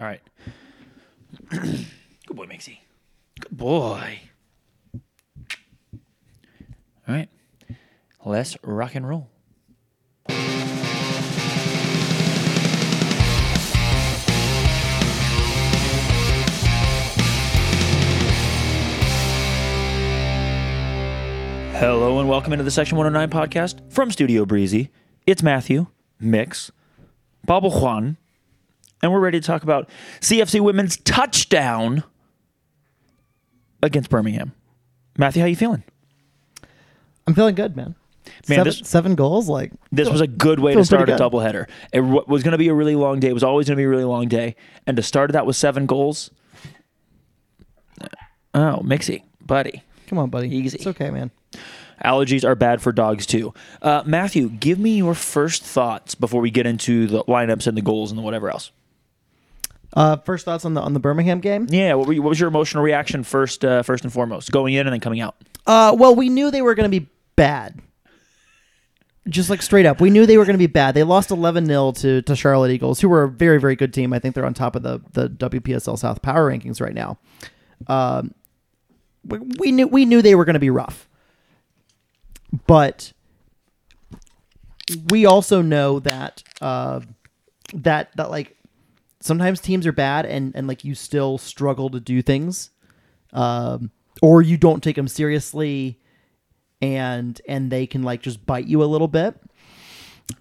[0.00, 0.22] All right.
[1.50, 1.86] Good
[2.36, 2.78] boy, Mixie.
[3.38, 4.20] Good boy.
[7.06, 7.28] All right.
[8.24, 9.28] Let's rock and roll.
[21.76, 24.90] Hello and welcome into the Section 109 podcast from Studio Breezy.
[25.26, 25.88] It's Matthew,
[26.18, 26.70] Mix,
[27.44, 28.16] Bobble Juan,
[29.02, 29.88] and we're ready to talk about
[30.20, 32.04] CFC women's touchdown
[33.82, 34.52] against Birmingham.
[35.18, 35.82] Matthew, how you feeling?
[37.26, 37.94] I'm feeling good, man.
[38.48, 41.66] Man, seven, this- seven goals, like This was a good way to start a doubleheader.
[41.92, 43.28] It was going to be a really long day.
[43.28, 44.56] It was always going to be a really long day.
[44.86, 46.30] And to start that with seven goals,
[48.54, 49.82] oh, Mixie, buddy.
[50.06, 50.54] come on, buddy.
[50.54, 50.76] Easy.
[50.76, 51.30] It's okay, man.
[52.04, 53.52] Allergies are bad for dogs too.
[53.82, 57.82] Uh, Matthew, give me your first thoughts before we get into the lineups and the
[57.82, 58.70] goals and the whatever else.
[59.94, 61.66] Uh, first thoughts on the on the Birmingham game.
[61.68, 64.86] Yeah, what, you, what was your emotional reaction first, uh, first and foremost, going in
[64.86, 65.36] and then coming out?
[65.66, 67.80] Uh, well, we knew they were going to be bad.
[69.28, 70.94] Just like straight up, we knew they were going to be bad.
[70.94, 74.12] They lost 11 0 to, to Charlotte Eagles, who were a very, very good team.
[74.12, 77.18] I think they're on top of the, the WPSL South power rankings right now.
[77.86, 78.34] Um,
[79.24, 81.08] we, we knew we knew they were going to be rough,
[82.66, 83.12] but
[85.10, 87.00] we also know that uh,
[87.74, 88.56] that that like
[89.20, 92.70] sometimes teams are bad and and like you still struggle to do things
[93.32, 93.90] um,
[94.22, 95.98] or you don't take them seriously
[96.80, 99.36] and and they can like just bite you a little bit.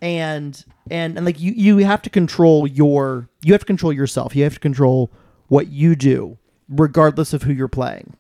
[0.02, 4.36] And and and like you you have to control your you have to control yourself.
[4.36, 5.12] You have to control
[5.48, 8.16] what you do regardless of who you're playing.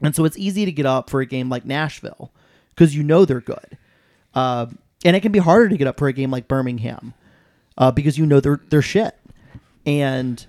[0.00, 2.32] And so it's easy to get up for a game like nashville
[2.70, 3.78] because you know they're good.
[4.34, 4.66] Uh,
[5.04, 7.14] and it can be harder to get up for a game like birmingham
[7.76, 9.16] uh, because you know they're they're shit
[9.86, 10.44] and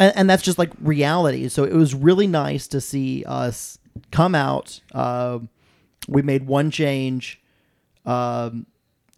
[0.00, 1.48] and, and that's just like reality.
[1.48, 3.78] So it was really nice to see us
[4.10, 4.80] come out.
[4.92, 5.40] Uh,
[6.08, 7.40] we made one change
[8.06, 8.66] um,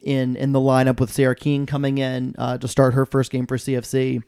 [0.03, 3.47] in in the lineup with Sarah King coming in uh, to start her first game
[3.47, 4.23] for CFC,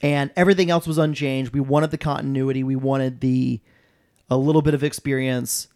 [0.00, 1.52] and everything else was unchanged.
[1.52, 2.62] We wanted the continuity.
[2.62, 3.60] We wanted the
[4.30, 5.68] a little bit of experience.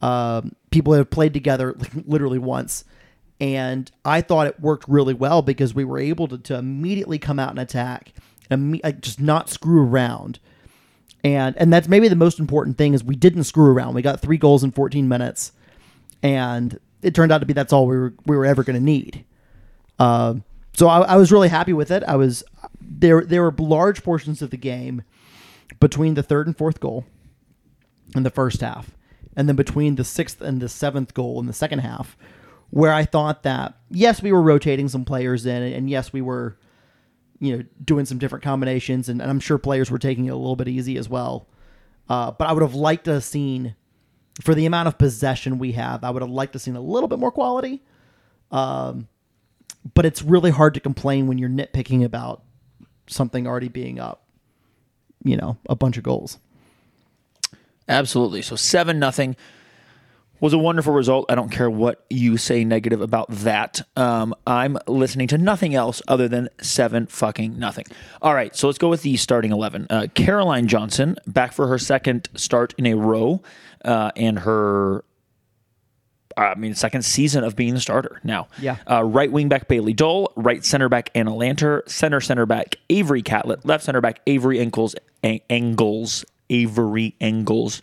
[0.00, 2.84] Um, people have played together like, literally once.
[3.40, 7.38] And I thought it worked really well because we were able to, to immediately come
[7.38, 8.12] out and attack
[8.50, 10.38] and like, just not screw around.
[11.22, 13.94] And and that's maybe the most important thing is we didn't screw around.
[13.94, 15.52] We got three goals in 14 minutes,
[16.22, 18.82] and it turned out to be that's all we were we were ever going to
[18.82, 19.24] need.
[19.98, 22.02] Um, so I, I was really happy with it.
[22.04, 22.42] I was
[22.80, 23.22] there.
[23.22, 25.02] There were large portions of the game
[25.78, 27.04] between the third and fourth goal
[28.16, 28.90] in the first half,
[29.36, 32.16] and then between the sixth and the seventh goal in the second half,
[32.70, 36.56] where I thought that yes, we were rotating some players in, and yes, we were,
[37.38, 40.36] you know, doing some different combinations, and, and I'm sure players were taking it a
[40.36, 41.48] little bit easy as well.
[42.08, 43.74] Uh, but I would have liked to have seen,
[44.40, 46.80] for the amount of possession we have, I would have liked to have seen a
[46.80, 47.82] little bit more quality.
[48.50, 49.08] Um,
[49.94, 52.42] but it's really hard to complain when you're nitpicking about
[53.06, 54.24] something already being up,
[55.24, 56.38] you know, a bunch of goals.
[57.88, 58.42] Absolutely.
[58.42, 59.36] So seven nothing
[60.40, 61.26] was a wonderful result.
[61.28, 63.82] I don't care what you say negative about that.
[63.96, 67.84] Um, I'm listening to nothing else other than seven fucking nothing.
[68.22, 69.86] All right, so let's go with the starting eleven.
[69.90, 73.42] Uh, Caroline Johnson back for her second start in a row,
[73.84, 75.04] uh, and her.
[76.36, 78.48] I mean, second season of being the starter now.
[78.60, 78.76] Yeah.
[78.88, 83.20] Uh, right wing back Bailey Dole, right center back Anna Lanter, center center back Avery
[83.20, 87.82] Catlett, left center back Avery Engels, Engels, Avery Engels,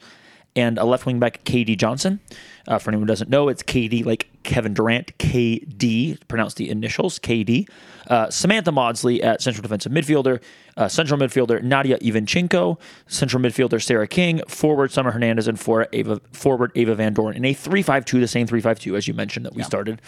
[0.57, 2.19] and a left wing back KD Johnson.
[2.68, 7.18] Uh, for anyone who doesn't know, it's KD like Kevin Durant, KD, pronounce the initials,
[7.19, 7.69] KD.
[8.07, 10.41] Uh, Samantha Maudsley at central defensive midfielder,
[10.75, 16.19] uh, central midfielder Nadia Ivanchenko, central midfielder Sarah King, forward Summer Hernandez, and for Ava,
[16.34, 19.07] forward Ava Van Doren in a 3 5 2, the same 3 5 2 as
[19.07, 20.01] you mentioned that we started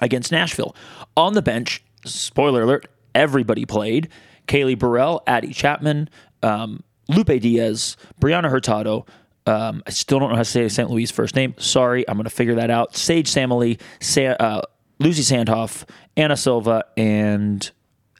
[0.00, 0.74] against Nashville.
[1.16, 4.08] On the bench, spoiler alert, everybody played.
[4.48, 6.10] Kaylee Burrell, Addie Chapman,
[6.42, 9.06] um, Lupe Diaz, Brianna Hurtado.
[9.46, 10.90] Um, I still don't know how to say St.
[10.90, 11.54] Louis' first name.
[11.58, 12.96] Sorry, I'm going to figure that out.
[12.96, 14.62] Sage Samily, Sa- uh,
[14.98, 17.70] Lucy Sandhoff, Anna Silva, and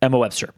[0.01, 0.55] Emma Webster.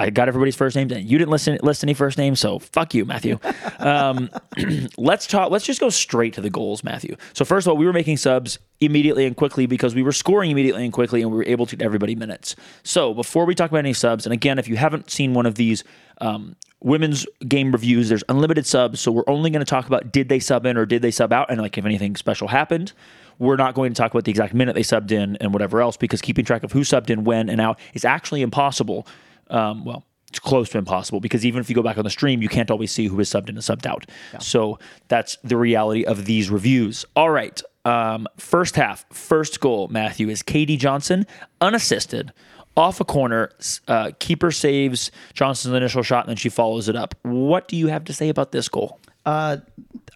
[0.00, 2.94] I got everybody's first names, and you didn't listen list any first names, so fuck
[2.94, 3.38] you, Matthew.
[3.78, 4.30] Um,
[4.96, 5.50] let's talk.
[5.50, 7.16] Let's just go straight to the goals, Matthew.
[7.34, 10.50] So first of all, we were making subs immediately and quickly because we were scoring
[10.50, 12.56] immediately and quickly, and we were able to get everybody minutes.
[12.82, 15.56] So before we talk about any subs, and again, if you haven't seen one of
[15.56, 15.84] these
[16.22, 20.30] um, women's game reviews, there's unlimited subs, so we're only going to talk about did
[20.30, 22.92] they sub in or did they sub out, and like if anything special happened.
[23.38, 25.96] We're not going to talk about the exact minute they subbed in and whatever else
[25.96, 29.06] because keeping track of who subbed in when and out is actually impossible.
[29.50, 32.40] Um, well, it's close to impossible because even if you go back on the stream,
[32.40, 34.06] you can't always see who is subbed in and subbed out.
[34.40, 37.04] So that's the reality of these reviews.
[37.16, 37.60] All right.
[37.84, 41.26] Um, first half, first goal, Matthew, is Katie Johnson,
[41.60, 42.32] unassisted,
[42.76, 43.50] off a corner.
[43.88, 47.14] Uh, keeper saves Johnson's initial shot, and then she follows it up.
[47.22, 49.00] What do you have to say about this goal?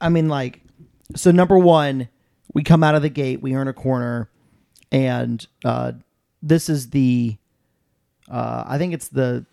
[0.00, 0.60] I mean, like,
[1.16, 2.08] so number one,
[2.52, 4.30] we come out of the gate, we earn a corner,
[4.92, 5.92] and uh,
[6.42, 7.37] this is the,
[8.31, 9.44] uh, I think it's the,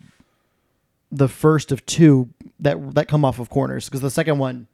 [1.10, 2.28] the first of two
[2.60, 4.66] that that come off of corners because the second one,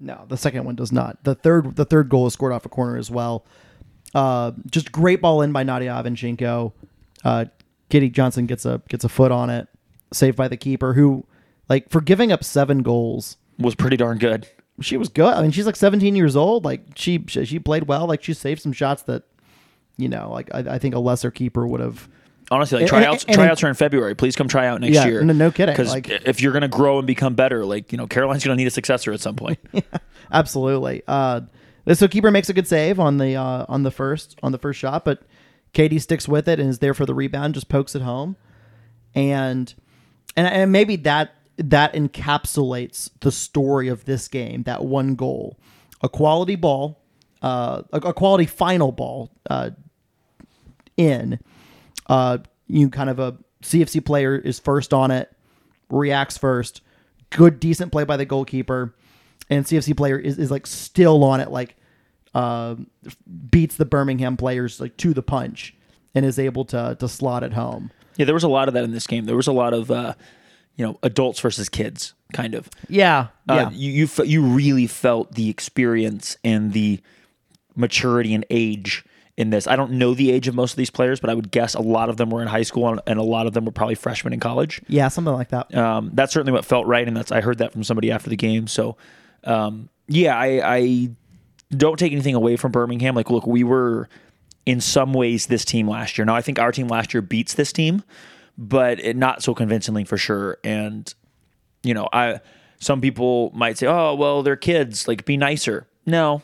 [0.00, 1.22] no, the second one does not.
[1.24, 3.44] The third, the third goal is scored off a corner as well.
[4.14, 6.72] Uh, just great ball in by Nadia Ivanchenko.
[7.24, 7.44] Uh,
[7.88, 9.68] Kitty Johnson gets a gets a foot on it,
[10.12, 11.24] saved by the keeper who,
[11.68, 14.48] like, for giving up seven goals Was pretty darn good.
[14.80, 15.32] she was good.
[15.34, 16.64] I mean, she's like 17 years old.
[16.64, 18.06] Like she she she played well.
[18.06, 19.22] Like she saved some shots that,
[19.96, 22.08] you know, like I, I think a lesser keeper would have.
[22.50, 24.14] Honestly, like And- tryouts, and- tryouts are in February.
[24.14, 25.22] Please come try out next Yeah, year.
[25.22, 25.72] no- no kidding.
[25.74, 28.56] Because Like- if you're going to grow and become better, like you know, Caroline's going
[28.56, 29.58] to need a successor at some point.
[30.32, 31.02] Absolutely.
[31.08, 31.42] Uh,
[31.92, 34.78] so keeper makes a good save on the uh, on the first on the first
[34.78, 35.22] shot, but
[35.72, 37.54] Katie sticks with it and is there for the rebound.
[37.54, 38.36] Just pokes it home,
[39.14, 39.72] and
[40.36, 44.62] and and maybe that that encapsulates the story of this game.
[44.64, 45.58] That one goal,
[46.02, 47.00] a quality ball,
[47.42, 49.70] uh, a, a quality final ball, uh,
[50.96, 51.38] in.
[52.06, 55.30] Uh, you kind of a CFC player is first on it,
[55.90, 56.80] reacts first.
[57.30, 58.94] Good, decent play by the goalkeeper,
[59.50, 61.76] and CFC player is, is like still on it, like
[62.34, 62.76] uh,
[63.50, 65.74] beats the Birmingham players like to the punch,
[66.14, 67.90] and is able to to slot it home.
[68.16, 69.24] yeah, there was a lot of that in this game.
[69.24, 70.14] There was a lot of uh,
[70.76, 72.68] you know adults versus kids, kind of.
[72.88, 77.00] Yeah, Uh, yeah, you you fe- you really felt the experience and the
[77.74, 79.04] maturity and age
[79.36, 79.66] in this.
[79.66, 81.80] I don't know the age of most of these players, but I would guess a
[81.80, 84.32] lot of them were in high school and, a lot of them were probably freshmen
[84.32, 84.80] in college.
[84.88, 85.74] yeah, something like that.
[85.74, 88.36] Um, that's certainly what felt right, and that's I heard that from somebody after the
[88.36, 88.66] game.
[88.66, 88.96] So,
[89.44, 91.10] um, yeah, I, I
[91.70, 93.14] don't take anything away from Birmingham.
[93.14, 94.08] Like, look, we were
[94.66, 96.24] in some ways this team last year.
[96.24, 98.02] Now, I think our team last year beats this team,
[98.56, 100.58] but it, not so convincingly for sure.
[100.62, 101.12] And
[101.82, 102.40] you know, I
[102.78, 105.08] some people might say, "Oh, well, they're kids.
[105.08, 106.42] Like, be nicer." No,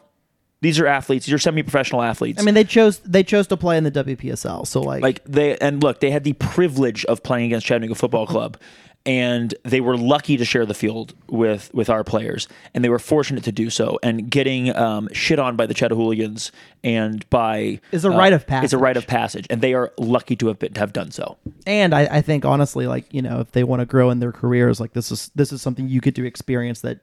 [0.62, 1.26] these are athletes.
[1.26, 2.40] These are semi-professional athletes.
[2.40, 5.56] I mean, they chose they chose to play in the WPSL, so like, Like they
[5.58, 8.58] and look, they had the privilege of playing against Chattanooga Football Club,
[9.06, 12.98] and they were lucky to share the field with with our players, and they were
[12.98, 13.98] fortunate to do so.
[14.02, 16.52] And getting um, shit on by the Chattahooligans
[16.84, 18.64] and by Is a uh, rite of passage.
[18.64, 21.10] It's a rite of passage, and they are lucky to have been, to have done
[21.10, 21.38] so.
[21.66, 24.32] and I, I think honestly, like you know, if they want to grow in their
[24.32, 26.98] careers, like this is this is something you get to experience that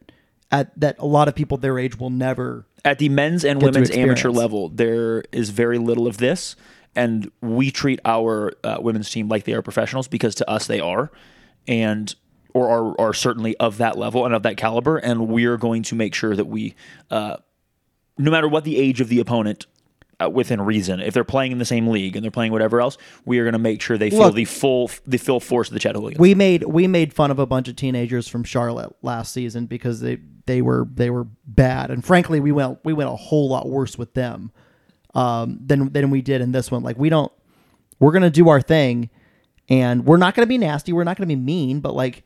[0.51, 2.65] at that a lot of people their age will never.
[2.85, 6.55] At the men's and women's amateur level, there is very little of this,
[6.95, 10.79] and we treat our uh, women's team like they are professionals because to us they
[10.79, 11.11] are,
[11.67, 12.15] and
[12.53, 15.95] or are, are certainly of that level and of that caliber, and we're going to
[15.95, 16.75] make sure that we,
[17.11, 17.38] uh,
[18.17, 19.67] no matter what the age of the opponent.
[20.19, 22.97] Uh, within reason, if they're playing in the same league and they're playing whatever else,
[23.23, 25.75] we are going to make sure they feel Look- the full the full force of
[25.75, 26.19] the Chattahooligans.
[26.19, 29.99] We made we made fun of a bunch of teenagers from Charlotte last season because
[29.99, 30.17] they
[30.47, 33.97] they were they were bad, and frankly, we went we went a whole lot worse
[33.97, 34.51] with them
[35.13, 36.81] um, than than we did in this one.
[36.83, 37.31] Like we don't
[37.99, 39.09] we're gonna do our thing,
[39.69, 40.94] and we're not gonna be nasty.
[40.94, 42.23] We're not gonna be mean, but like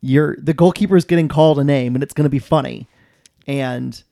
[0.00, 2.86] you're the goalkeeper is getting called a name, and it's gonna be funny,
[3.46, 4.02] and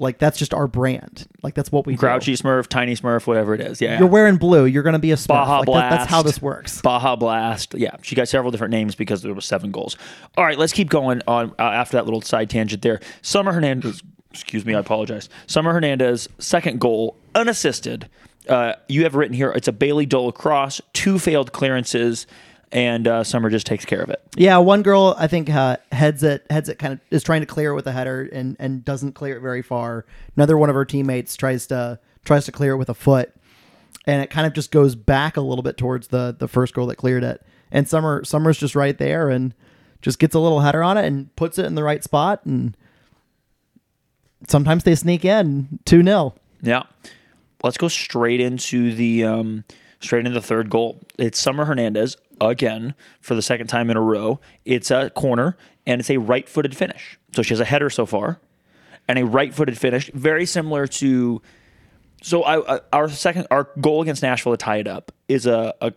[0.00, 1.26] like that's just our brand.
[1.42, 1.98] Like that's what we do.
[1.98, 3.80] Grouchy Smurf, Tiny Smurf, whatever it is.
[3.80, 4.64] Yeah, You're wearing blue.
[4.64, 5.28] You're gonna be a Smurf.
[5.28, 5.90] Baja Like, that- Blast.
[5.98, 6.80] that's how this works.
[6.82, 7.74] Baja Blast.
[7.74, 9.96] Yeah, she got several different names because there was seven goals.
[10.36, 13.00] All right, let's keep going on uh, after that little side tangent there.
[13.22, 15.28] Summer Hernandez, excuse me, I apologize.
[15.46, 18.08] Summer Hernandez, second goal, unassisted.
[18.48, 22.26] Uh, you have written here it's a Bailey Dole cross, two failed clearances,
[22.72, 24.20] and uh, Summer just takes care of it.
[24.36, 27.46] Yeah, one girl I think uh, heads it heads it kind of is trying to
[27.46, 30.04] clear it with a header and and doesn't clear it very far.
[30.36, 33.34] Another one of her teammates tries to tries to clear it with a foot,
[34.06, 36.86] and it kind of just goes back a little bit towards the the first girl
[36.86, 37.42] that cleared it.
[37.70, 39.54] And Summer Summer's just right there and
[40.02, 42.44] just gets a little header on it and puts it in the right spot.
[42.44, 42.76] And
[44.46, 46.82] sometimes they sneak in two 0 Yeah.
[47.62, 49.64] Let's go straight into the um,
[50.00, 51.00] straight into the third goal.
[51.18, 54.40] It's Summer Hernandez again for the second time in a row.
[54.64, 57.18] It's a corner and it's a right-footed finish.
[57.34, 58.40] So she has a header so far
[59.06, 61.40] and a right-footed finish, very similar to.
[62.22, 65.92] So I, our second our goal against Nashville to tie it up is a, a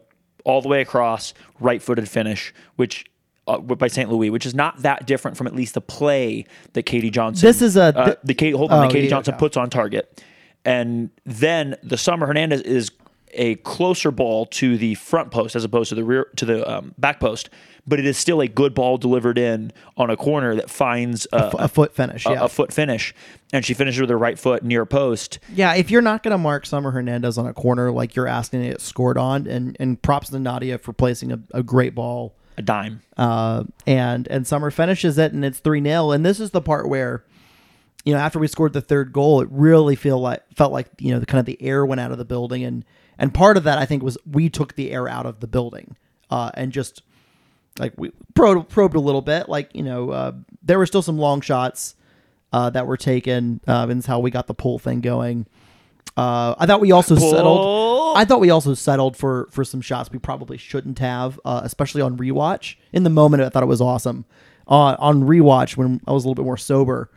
[0.45, 3.05] all the way across right-footed finish, which.
[3.47, 4.07] Uh, by St.
[4.09, 7.45] Louis, which is not that different from at least the play that Katie Johnson.
[7.47, 8.55] This is a- uh, the Katie.
[8.55, 10.23] Hold on, Oh, the Katie Johnson puts on target,
[10.63, 12.91] and then the Summer Hernandez is
[13.33, 16.93] a closer ball to the front post as opposed to the rear to the um,
[16.97, 17.49] back post,
[17.87, 21.51] but it is still a good ball delivered in on a corner that finds uh,
[21.57, 22.25] a foot finish.
[22.25, 22.43] a, Yeah.
[22.43, 23.13] a foot finish,
[23.51, 25.39] and she finishes with her right foot near post.
[25.53, 28.63] Yeah, if you're not going to mark Summer Hernandez on a corner like you're asking
[28.63, 32.35] it scored on, and, and props to Nadia for placing a, a great ball.
[32.57, 33.01] A dime.
[33.17, 36.11] Uh, and and Summer finishes it, and it's 3 0.
[36.11, 37.23] And this is the part where,
[38.03, 41.13] you know, after we scored the third goal, it really feel like felt like, you
[41.13, 42.63] know, the kind of the air went out of the building.
[42.63, 42.83] And,
[43.17, 45.95] and part of that, I think, was we took the air out of the building
[46.29, 47.03] uh, and just
[47.79, 49.47] like we probed, probed a little bit.
[49.49, 50.31] Like, you know, uh,
[50.63, 51.95] there were still some long shots
[52.53, 55.45] uh, that were taken, uh, and it's how we got the pull thing going.
[56.17, 57.31] Uh, I thought we also Pull.
[57.31, 58.17] settled.
[58.17, 62.01] I thought we also settled for for some shots we probably shouldn't have, uh, especially
[62.01, 62.75] on rewatch.
[62.91, 64.25] In the moment, I thought it was awesome.
[64.67, 67.09] On on rewatch, when I was a little bit more sober,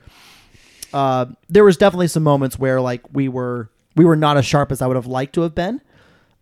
[0.93, 4.73] uh, there was definitely some moments where like we were we were not as sharp
[4.73, 5.81] as I would have liked to have been.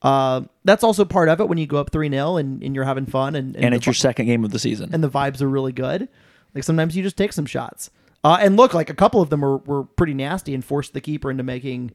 [0.03, 2.85] Uh, that's also part of it when you go up three 0 and, and you're
[2.85, 4.91] having fun and And the it's your second game of the season.
[4.93, 6.09] and the vibes are really good.
[6.55, 7.91] Like sometimes you just take some shots.
[8.25, 11.01] Uh, and look, like a couple of them were, were pretty nasty and forced the
[11.01, 11.93] keeper into making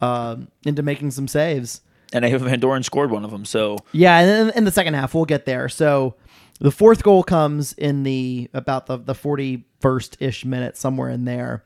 [0.00, 1.80] um, into making some saves.
[2.12, 3.44] And Ava Van Doren scored one of them.
[3.44, 5.68] So Yeah, and in the second half we'll get there.
[5.68, 6.14] So
[6.60, 11.24] the fourth goal comes in the about the the forty first ish minute somewhere in
[11.24, 11.64] there,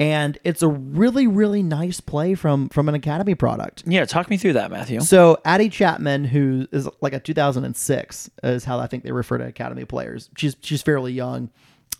[0.00, 3.84] and it's a really really nice play from from an academy product.
[3.86, 5.00] yeah, talk me through that, Matthew.
[5.00, 9.44] So Addie Chapman, who is like a 2006, is how I think they refer to
[9.44, 10.30] academy players.
[10.36, 11.50] She's she's fairly young.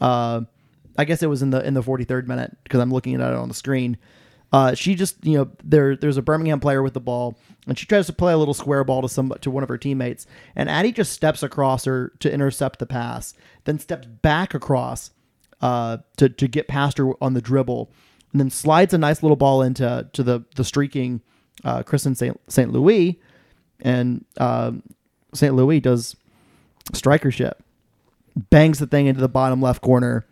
[0.01, 0.41] Uh,
[0.97, 3.37] I guess it was in the in the 43rd minute because I'm looking at it
[3.37, 3.99] on the screen.
[4.53, 7.39] Uh, she just you know there there's a Birmingham player with the ball
[7.69, 9.79] and she tries to play a little square ball to some to one of her
[9.79, 10.27] teammates
[10.57, 15.11] and Addie just steps across her to intercept the pass, then steps back across
[15.61, 17.91] uh, to to get past her on the dribble,
[18.33, 21.21] and then slides a nice little ball into to the the streaking
[21.65, 22.73] uh, Kristen St.
[22.73, 23.21] Louis,
[23.81, 24.83] and um,
[25.35, 25.55] St.
[25.55, 26.17] Louis does
[26.93, 27.55] strikership,
[28.37, 30.27] bangs the thing into the bottom left corner.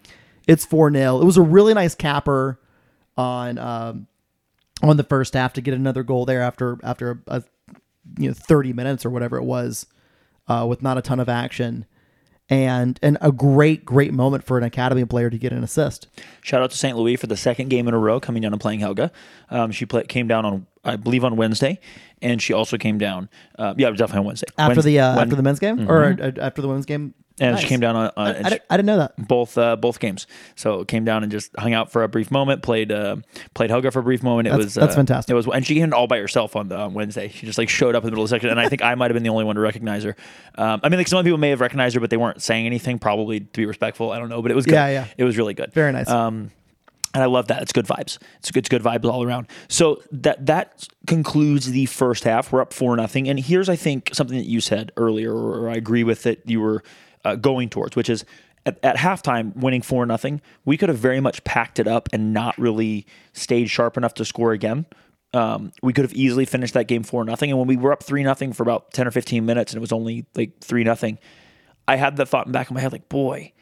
[0.46, 2.58] It's four 0 It was a really nice capper
[3.16, 4.06] on um,
[4.82, 7.42] on the first half to get another goal there after after a, a
[8.18, 9.86] you know thirty minutes or whatever it was,
[10.46, 11.84] uh, with not a ton of action.
[12.50, 16.06] And and a great great moment for an academy player to get an assist.
[16.42, 16.96] Shout out to St.
[16.96, 19.12] Louis for the second game in a row coming down and playing Helga.
[19.50, 21.78] Um, she play, came down on, I believe, on Wednesday,
[22.22, 23.28] and she also came down.
[23.58, 24.46] Uh, yeah, definitely on Wednesday.
[24.56, 27.12] after Wednesday- the uh, after the men's game or uh, after the women's game.
[27.40, 27.62] And Nice.
[27.62, 29.16] she came down on, on I, I she- I didn't know that.
[29.28, 30.26] both uh, both games.
[30.56, 32.62] So came down and just hung out for a brief moment.
[32.62, 33.16] Played uh,
[33.54, 34.48] played Helga for a brief moment.
[34.48, 35.30] It That's- was that's uh, fantastic.
[35.32, 37.28] It was, and she came all by herself on the on Wednesday.
[37.28, 38.94] She just like showed up in the middle of the section, and I think I
[38.94, 40.16] might have been the only one to recognize her.
[40.56, 42.66] Um, I mean, like some other people may have recognized her, but they weren't saying
[42.66, 44.10] anything, probably to be respectful.
[44.12, 44.74] I don't know, but it was good.
[44.74, 45.06] Yeah, yeah.
[45.16, 45.72] It was really good.
[45.72, 46.08] Very nice.
[46.08, 46.50] Um,
[47.14, 47.62] and I love that.
[47.62, 48.18] It's good vibes.
[48.40, 49.46] It's good, it's good vibes all around.
[49.68, 52.52] So that that concludes the first half.
[52.52, 53.28] We're up four nothing.
[53.30, 56.60] And here's I think something that you said earlier, or I agree with that you
[56.60, 56.82] were
[57.28, 58.24] uh, going towards, which is
[58.66, 60.40] at, at halftime winning four nothing.
[60.64, 64.24] We could have very much packed it up and not really stayed sharp enough to
[64.24, 64.86] score again.
[65.34, 67.50] Um, we could have easily finished that game four nothing.
[67.50, 69.80] And when we were up three nothing for about ten or fifteen minutes, and it
[69.80, 71.18] was only like three nothing,
[71.86, 73.52] I had that thought in the back of my head, like, boy,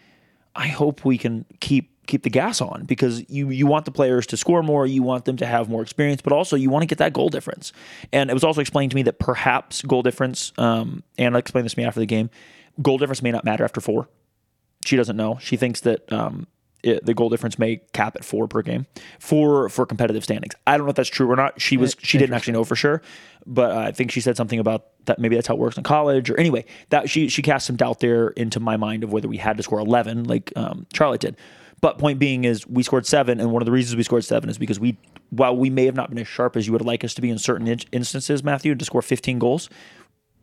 [0.55, 4.27] I hope we can keep keep the gas on because you you want the players
[4.29, 6.87] to score more, you want them to have more experience, but also you want to
[6.87, 7.73] get that goal difference.
[8.13, 11.65] And it was also explained to me that perhaps goal difference, um, and I explained
[11.65, 12.31] this to me after the game,
[12.81, 14.09] goal difference may not matter after four.
[14.85, 15.39] She doesn't know.
[15.41, 16.47] She thinks that um,
[16.83, 18.87] it, the goal difference may cap at four per game
[19.19, 20.55] for for competitive standings.
[20.67, 21.61] I don't know if that's true or not.
[21.61, 23.03] She was she didn't actually know for sure,
[23.45, 25.19] but I think she said something about that.
[25.19, 26.31] Maybe that's how it works in college.
[26.31, 29.39] Or anyway, that she she cast some doubt there into my mind of whether we
[29.39, 31.37] had to score eleven like um, Charlotte did.
[31.81, 34.49] But point being is we scored seven, and one of the reasons we scored seven
[34.49, 34.97] is because we,
[35.31, 37.29] while we may have not been as sharp as you would like us to be
[37.29, 39.69] in certain in- instances, Matthew, to score 15 goals,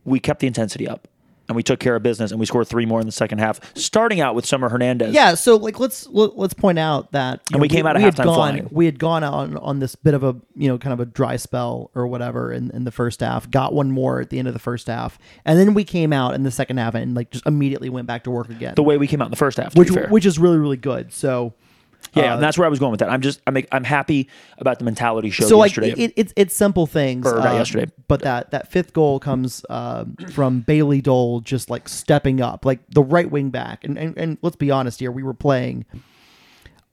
[0.04, 1.08] we kept the intensity up
[1.48, 3.60] and we took care of business and we scored three more in the second half,
[3.76, 5.14] starting out with Summer Hernandez.
[5.14, 8.14] Yeah, so like let's let, let's point out that And we came out of had
[8.14, 8.68] halftime gone flying.
[8.70, 11.36] we had gone on on this bit of a you know kind of a dry
[11.36, 14.54] spell or whatever in, in the first half, got one more at the end of
[14.54, 17.46] the first half, and then we came out in the second half and like just
[17.46, 19.76] immediately went back to work again, the way we came out in the first half,
[19.76, 21.12] which which is really really good.
[21.12, 21.54] So
[22.14, 23.10] yeah, uh, and that's where I was going with that.
[23.10, 26.02] I'm just, I'm, I'm happy about the mentality show so like yesterday.
[26.02, 27.26] it, it's it's simple things.
[27.26, 27.90] Or not uh, yesterday.
[28.08, 32.80] but that that fifth goal comes uh, from Bailey Dole just like stepping up, like
[32.90, 33.84] the right wing back.
[33.84, 35.86] And and, and let's be honest here, we were playing.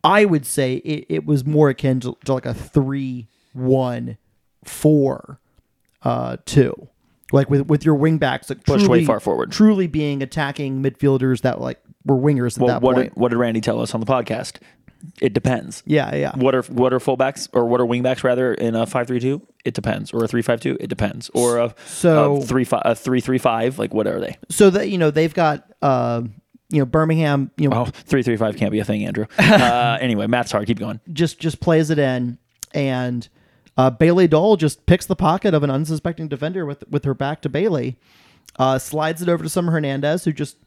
[0.04, 4.18] I would say it, it was more akin to, to like a three one
[4.64, 5.40] four
[6.04, 6.88] uh two.
[7.32, 9.52] Like with with your wing backs like Pushed way far forward.
[9.52, 13.14] truly being attacking midfielders that like were wingers at well, that what point.
[13.14, 14.58] did, what did Randy tell us on the podcast?
[15.22, 15.84] It depends.
[15.86, 16.32] Yeah, yeah.
[16.36, 19.42] What are what are fullbacks or what are wingbacks rather in a five three two?
[19.66, 20.12] It depends.
[20.12, 20.78] Or a three five two?
[20.80, 21.30] It depends.
[21.34, 23.78] Or a So- a three five a three three five?
[23.80, 24.38] Like what are they?
[24.50, 26.22] So that you know they've got uh,
[26.70, 29.26] you know Birmingham you know Oh, three three five can't be a thing, Andrew.
[29.40, 30.68] Uh, anyway, math's hard.
[30.68, 31.00] Keep going.
[31.14, 32.38] just just plays it in,
[32.74, 33.28] and
[33.78, 37.42] uh, Bailey Dole just picks the pocket of an unsuspecting defender with with her back
[37.44, 37.98] to Bailey,
[38.60, 40.58] uh, slides it over to Summer Hernandez, who just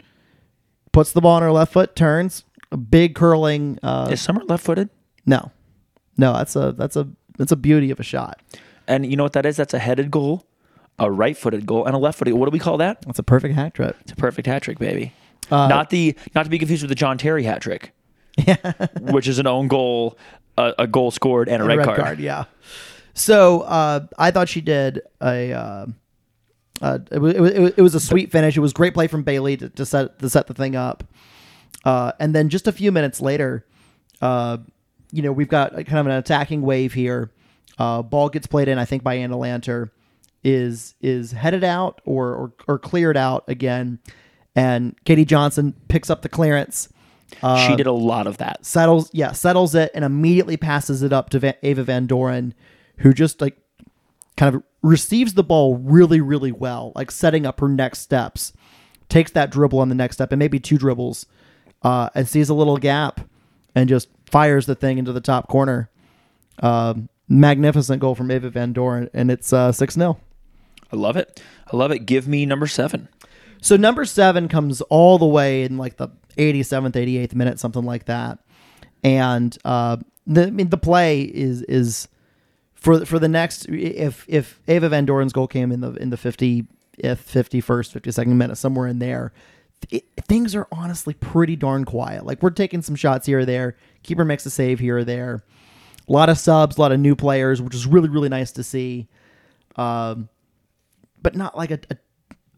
[0.92, 3.78] puts the ball on her left foot, turns a big curling.
[3.82, 4.90] Uh, Is Summer left footed?
[5.24, 5.50] no,
[6.18, 8.40] no, that's a that's a that's a beauty of a shot.
[8.86, 9.56] And you know what that is?
[9.56, 10.44] That's a headed goal,
[10.98, 12.34] a right footed goal, and a left footed.
[12.34, 13.02] What do we call that?
[13.06, 13.96] That's a perfect hat trick.
[14.02, 15.12] It's a perfect hat trick, baby.
[15.50, 17.92] Uh, not the not to be confused with the John Terry hat trick,
[18.36, 18.72] yeah.
[19.00, 20.18] which is an own goal,
[20.58, 22.18] a, a goal scored, and a red, card.
[22.18, 22.44] yeah.
[23.14, 25.52] So uh, I thought she did a.
[25.52, 25.86] Uh,
[26.82, 28.56] uh, it, was, it, was, it was a sweet finish.
[28.56, 31.04] It was great play from Bailey to, to set to set the thing up.
[31.84, 33.66] Uh, and then just a few minutes later,
[34.22, 34.58] uh,
[35.12, 37.30] you know, we've got kind of an attacking wave here.
[37.78, 39.90] Uh, ball gets played in, I think, by Anna Lanter,
[40.42, 43.98] is is headed out or, or or cleared out again,
[44.54, 46.88] and Katie Johnson picks up the clearance
[47.66, 48.64] she did a lot of that.
[48.64, 52.54] settles yeah settles it and immediately passes it up to Va- Ava Van Doren,
[52.98, 53.56] who just like
[54.36, 58.52] kind of receives the ball really really well, like setting up her next steps.
[59.08, 61.26] Takes that dribble on the next step and maybe two dribbles,
[61.84, 63.20] uh, and sees a little gap,
[63.74, 65.90] and just fires the thing into the top corner.
[66.60, 70.18] Um, magnificent goal from Ava Van Doren, and it's uh, six 0
[70.92, 71.42] I love it.
[71.72, 72.00] I love it.
[72.00, 73.08] Give me number seven.
[73.60, 78.04] So number seven comes all the way in like the 87th, 88th minute, something like
[78.04, 78.38] that.
[79.02, 82.08] And uh, the I mean, the play is is
[82.74, 86.16] for for the next if if Ava Van Doren's goal came in the in the
[86.16, 86.66] 50th,
[86.98, 89.32] 51st, 52nd minute, somewhere in there.
[89.90, 92.24] It, things are honestly pretty darn quiet.
[92.24, 93.76] Like we're taking some shots here or there.
[94.02, 95.44] Keeper makes a save here or there.
[96.08, 98.62] A lot of subs, a lot of new players, which is really really nice to
[98.62, 99.08] see.
[99.76, 100.28] Um,
[101.22, 101.96] but not like a, a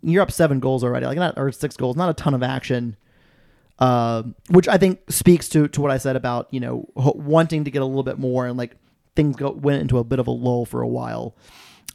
[0.02, 2.96] you're up seven goals already, like not or six goals, not a ton of action.
[3.78, 7.70] Uh, which I think speaks to to what I said about you know wanting to
[7.70, 8.74] get a little bit more and like
[9.14, 11.36] things go went into a bit of a lull for a while.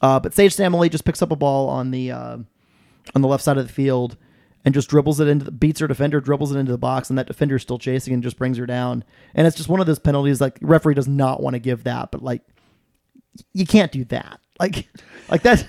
[0.02, 2.38] Uh, but Sage Samley just picks up a ball on the uh,
[3.16, 4.18] on the left side of the field
[4.64, 7.18] and just dribbles it into the, beats her defender, dribbles it into the box, and
[7.18, 9.04] that defender's still chasing and just brings her down.
[9.34, 12.12] And it's just one of those penalties like referee does not want to give that,
[12.12, 12.42] but like
[13.54, 14.40] you can't do that.
[14.60, 14.88] Like
[15.30, 15.68] like that.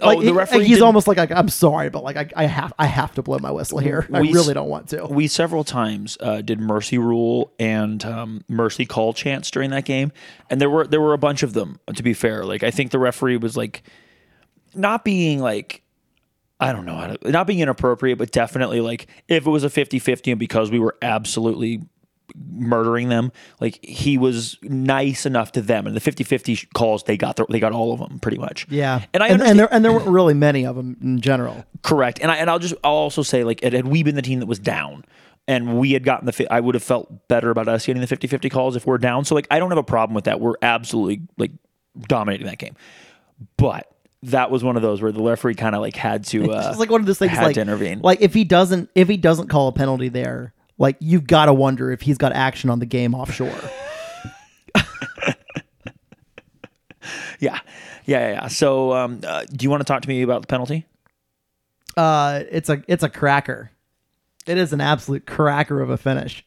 [0.00, 2.44] Oh, Like the he- referee he's almost like, like I'm sorry, but like I, I
[2.46, 4.06] have I have to blow my whistle here.
[4.12, 5.06] I We really don't want to.
[5.06, 10.12] We several times uh, did mercy rule and um, mercy call chants during that game,
[10.50, 11.80] and there were there were a bunch of them.
[11.92, 13.82] To be fair, like I think the referee was like
[14.72, 15.82] not being like
[16.60, 19.68] I don't know how to, not being inappropriate, but definitely like if it was a
[19.68, 21.82] 50-50 and because we were absolutely
[22.36, 25.86] murdering them, like he was nice enough to them.
[25.86, 28.66] And the 50-50 calls, they got the, they got all of them pretty much.
[28.68, 31.64] yeah, and I and, and there and there weren't really many of them in general.
[31.82, 32.18] Correct.
[32.20, 34.46] And I and I'll just I'll also say like had we been the team that
[34.46, 35.04] was down
[35.46, 38.50] and we had gotten the I would have felt better about us getting the 50-50
[38.50, 39.24] calls if we're down.
[39.24, 40.40] So like I don't have a problem with that.
[40.40, 41.52] We're absolutely like
[42.00, 42.74] dominating that game.
[43.56, 43.90] But
[44.24, 46.78] that was one of those where the referee kind of like had to uh It's
[46.80, 48.00] like one of those things had like to intervene.
[48.00, 51.52] like if he doesn't if he doesn't call a penalty there, like you've got to
[51.54, 53.52] wonder if he's got action on the game offshore.
[57.40, 57.60] yeah.
[58.06, 58.46] Yeah, yeah, yeah.
[58.48, 60.86] So um uh, do you want to talk to me about the penalty?
[61.96, 63.70] uh, it's a it's a cracker.
[64.46, 66.44] It is an absolute cracker of a finish.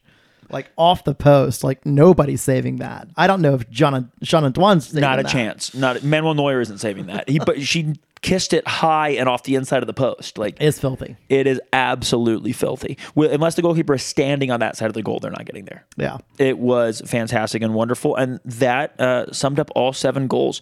[0.52, 3.08] Like off the post, like nobody's saving that.
[3.16, 5.32] I don't know if John Sean Antoine's saving Not a that.
[5.32, 5.74] chance.
[5.74, 7.28] Not Manuel Neuer isn't saving that.
[7.28, 10.38] He but she kissed it high and off the inside of the post.
[10.38, 11.16] Like It's filthy.
[11.28, 12.96] It is absolutely filthy.
[13.16, 15.64] Well, Unless the goalkeeper is standing on that side of the goal, they're not getting
[15.64, 15.84] there.
[15.96, 16.18] Yeah.
[16.38, 20.60] It was fantastic and wonderful, and that uh, summed up all seven goals.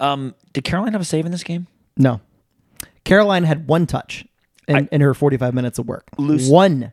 [0.00, 1.68] Um, did Caroline have a save in this game?
[1.96, 2.20] No.
[3.04, 4.24] Caroline had one touch
[4.66, 6.04] in, I- in her 45 minutes of work.
[6.18, 6.92] Lucy- one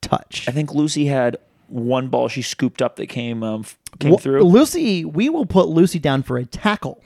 [0.00, 0.46] touch.
[0.48, 1.36] I think Lucy had
[1.72, 3.64] one ball she scooped up that came um,
[3.98, 4.42] came Wha- through.
[4.44, 7.02] Lucy, we will put Lucy down for a tackle.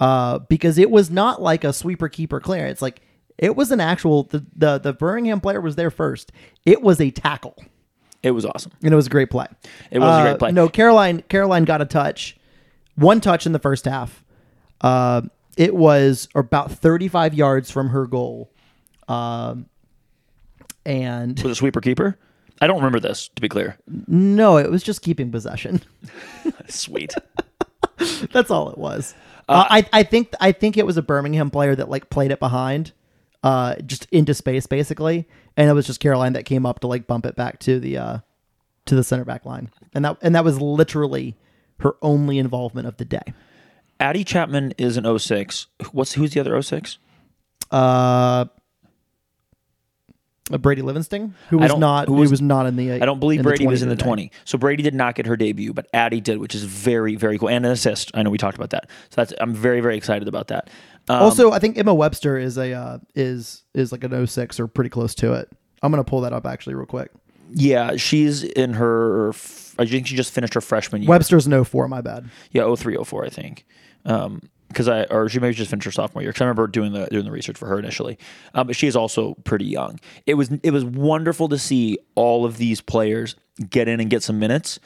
[0.00, 2.80] Uh, because it was not like a sweeper keeper clearance.
[2.80, 3.00] Like
[3.36, 6.30] it was an actual the, the the Birmingham player was there first.
[6.64, 7.56] It was a tackle.
[8.22, 8.72] It was awesome.
[8.82, 9.46] And it was a great play.
[9.90, 10.52] It was a Uh, great play.
[10.52, 12.36] No, Caroline Caroline got a touch.
[12.94, 14.24] One touch in the first half.
[14.80, 15.22] Uh,
[15.56, 18.52] it was about 35 yards from her goal.
[19.08, 19.66] Um,
[20.86, 22.18] and Was it sweeper keeper?
[22.60, 23.28] I don't remember this.
[23.28, 25.82] To be clear, no, it was just keeping possession.
[26.68, 27.14] sweet.
[28.32, 29.14] That's all it was.
[29.48, 32.38] Uh, I I think I think it was a Birmingham player that like played it
[32.38, 32.92] behind,
[33.42, 37.06] uh, just into space basically, and it was just Caroline that came up to like
[37.06, 38.18] bump it back to the uh,
[38.86, 41.36] to the center back line, and that and that was literally
[41.80, 43.22] her only involvement of the day.
[44.00, 45.66] Addie Chapman is an 06.
[45.92, 46.98] What's who's the other 06?
[47.70, 48.44] Uh, uh,
[50.56, 52.92] Brady Livingston, who was don't- who was- was, not in the.
[52.92, 54.04] I don't believe in Brady was in the today.
[54.06, 54.32] 20.
[54.44, 57.48] So Brady did not get her debut, but Addie did, which is very, very cool.
[57.50, 58.10] And an assist.
[58.14, 58.88] I know we talked about that.
[59.10, 60.70] So that's I'm very, very excited about that.
[61.10, 64.66] Um, Also, I think Emma Webster is a uh, is is like an 06 or
[64.66, 65.50] pretty close to it.
[65.82, 67.10] I'm gonna pull that up actually real quick.
[67.52, 69.30] yeah, she's in her.
[69.78, 71.08] I think she just finished her freshman year.
[71.08, 72.28] Webster's an 04, my bad.
[72.52, 73.64] Yeah, 0304, I think.
[74.04, 76.30] Um, because I or she maybe just finished her sophomore year.
[76.30, 78.18] Because I remember doing the doing the research for her initially.
[78.54, 79.98] Um, but she is also pretty young.
[80.26, 83.36] It was it was wonderful to see all of these players
[83.70, 84.78] get in and get some minutes.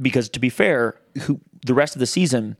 [0.00, 2.56] Because to be fair, who the rest of the season,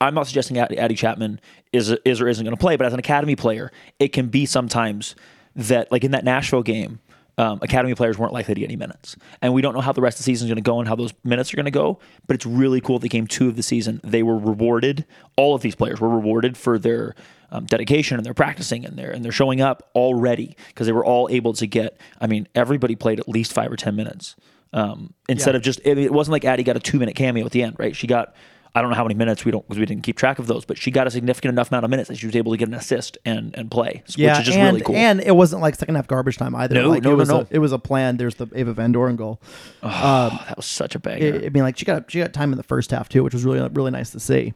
[0.00, 1.40] I'm not suggesting Addie, Chapman
[1.72, 4.46] is is or isn't going to play, but as an academy player, it can be
[4.46, 5.14] sometimes
[5.56, 7.00] that like in that Nashville game,
[7.38, 10.00] um, academy players weren't likely to get any minutes, and we don't know how the
[10.02, 11.70] rest of the season is going to go and how those minutes are going to
[11.70, 11.98] go.
[12.26, 12.98] But it's really cool.
[12.98, 15.06] That game two of the season, they were rewarded.
[15.36, 17.14] All of these players were rewarded for their
[17.50, 21.04] um, dedication and their practicing and their and they're showing up already because they were
[21.04, 21.98] all able to get.
[22.20, 24.36] I mean, everybody played at least five or ten minutes.
[24.74, 25.56] Um, instead Yeah.
[25.56, 27.76] of just, it, it wasn't like Addie got a two minute cameo at the end,
[27.78, 27.94] right?
[27.94, 28.34] She got
[28.74, 30.64] I don't know how many minutes we don't because we didn't keep track of those,
[30.64, 32.68] but she got a significant enough amount of minutes that she was able to get
[32.68, 34.96] an assist and and play, Yeah, which is just and, really cool.
[34.96, 36.76] and it wasn't like second half garbage time either.
[36.76, 37.40] No, like, no, it no, was no.
[37.40, 38.16] A, it was a plan.
[38.16, 39.40] There's the Ava Van Doren goal.
[39.82, 41.40] oh, that was such a banger.
[41.42, 43.34] I I mean, like she got she got time in the first half too, which
[43.34, 44.54] was really really nice to see.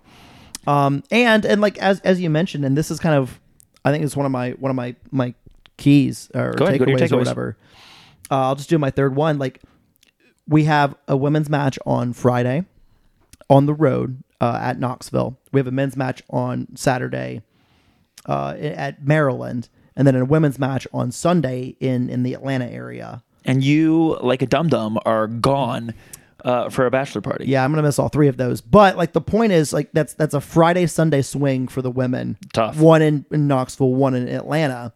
[0.67, 3.39] Um, and and like as as you mentioned, and this is kind of,
[3.85, 5.35] I think it's one of my one of my my
[5.77, 7.59] keys or ahead, your takeaways or whatever.
[8.31, 9.39] Uh, I'll just do my third one.
[9.39, 9.61] Like
[10.49, 12.65] we have a women's match on Friday
[13.49, 15.39] on the road uh, at Knoxville.
[15.53, 17.43] We have a men's match on Saturday
[18.27, 23.23] uh, at Maryland, and then a women's match on Sunday in in the Atlanta area.
[23.45, 25.95] and you, like a dum dum, are gone
[26.45, 27.47] uh, for a bachelor party.
[27.47, 28.61] Yeah, I'm gonna miss all three of those.
[28.61, 32.37] But like the point is, like that's that's a Friday Sunday swing for the women.
[32.53, 32.79] Tough.
[32.79, 34.93] One in, in Knoxville, one in Atlanta,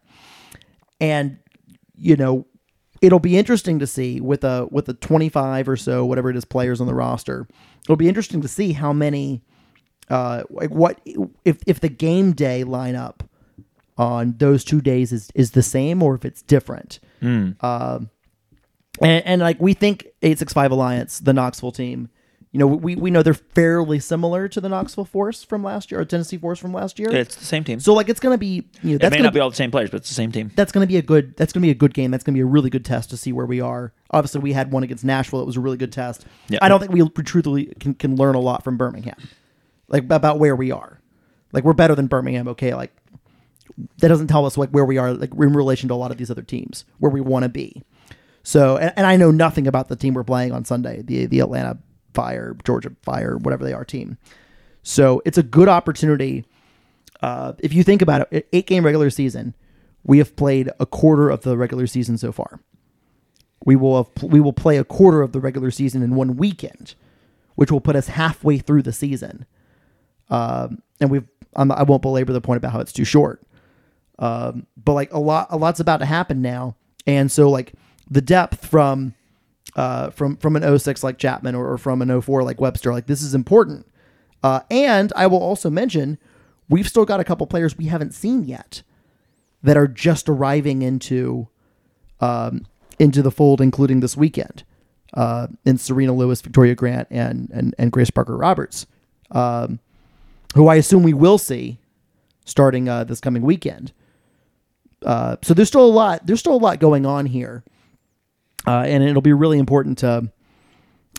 [0.99, 1.37] and
[1.95, 2.45] you know
[3.01, 6.45] it'll be interesting to see with a with a 25 or so whatever it is
[6.45, 7.47] players on the roster.
[7.83, 9.41] It'll be interesting to see how many,
[10.09, 10.99] uh, like what
[11.43, 13.21] if if the game day lineup
[13.97, 16.99] on those two days is is the same or if it's different.
[17.59, 18.09] Um,
[19.01, 22.09] and, and like we think 865 Alliance, the Knoxville team,
[22.51, 26.01] you know, we, we know they're fairly similar to the Knoxville Force from last year
[26.01, 27.09] or Tennessee Force from last year.
[27.09, 27.79] It's the same team.
[27.79, 29.89] so like it's gonna be you know it may not be all the same players,
[29.89, 30.51] but it's the same team.
[30.55, 32.11] that's gonna be a good that's gonna be a good game.
[32.11, 33.93] That's gonna be a really good test to see where we are.
[34.11, 35.39] Obviously, we had one against Nashville.
[35.39, 36.25] That was a really good test.
[36.49, 36.59] Yeah.
[36.61, 39.15] I don't think we truthfully can, can learn a lot from Birmingham,
[39.87, 40.99] like about where we are.
[41.53, 42.49] Like we're better than Birmingham.
[42.49, 42.91] Okay, like
[43.99, 46.17] that doesn't tell us like where we are like in relation to a lot of
[46.17, 47.81] these other teams where we want to be.
[48.43, 51.39] So, and, and I know nothing about the team we're playing on Sunday, the the
[51.39, 51.77] Atlanta
[52.13, 54.17] Fire, Georgia Fire, whatever they are team.
[54.83, 56.45] So it's a good opportunity.
[57.21, 59.53] Uh, if you think about it, eight game regular season,
[60.03, 62.59] we have played a quarter of the regular season so far.
[63.63, 66.95] We will have, we will play a quarter of the regular season in one weekend,
[67.55, 69.45] which will put us halfway through the season.
[70.29, 73.41] Um, and we've I'm, I won't belabor the point about how it's too short.
[74.17, 76.75] Um, but like a lot a lot's about to happen now,
[77.07, 77.73] and so like
[78.09, 79.15] the depth from
[79.75, 83.07] uh, from from an 06 like Chapman or, or from an 04 like Webster, like
[83.07, 83.87] this is important.
[84.43, 86.17] Uh, and I will also mention
[86.69, 88.81] we've still got a couple players we haven't seen yet
[89.63, 91.47] that are just arriving into
[92.19, 92.65] um,
[92.99, 94.63] into the fold, including this weekend.
[95.13, 98.87] Uh, in Serena Lewis, Victoria Grant, and and, and Grace Parker Roberts,
[99.31, 99.79] um,
[100.55, 101.79] who I assume we will see
[102.45, 103.91] starting uh, this coming weekend.
[105.05, 106.25] Uh, so there's still a lot.
[106.25, 107.63] There's still a lot going on here,
[108.67, 110.31] uh, and it'll be really important to.